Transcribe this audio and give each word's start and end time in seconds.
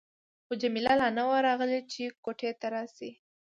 خو 0.45 0.53
جميله 0.61 0.93
لا 1.01 1.07
نه 1.17 1.23
وه 1.29 1.37
راغلې 1.47 1.79
چې 1.93 2.03
کوټې 2.23 2.51
ته 2.59 2.67
راشي. 2.75 3.11